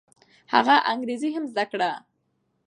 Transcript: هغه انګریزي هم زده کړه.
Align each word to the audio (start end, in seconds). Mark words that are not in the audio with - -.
هغه 0.53 0.75
انګریزي 0.91 1.29
هم 1.35 1.45
زده 1.51 1.65
کړه. 1.71 1.91